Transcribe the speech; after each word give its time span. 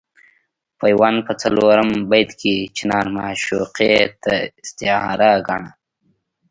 پیوند 0.79 1.19
په 1.27 1.33
څلورم 1.41 1.89
بیت 2.09 2.31
کې 2.41 2.55
چنار 2.77 3.05
معشوقې 3.15 3.93
ته 4.23 4.33
استعاره 4.61 5.31
ګاڼه. 5.47 5.71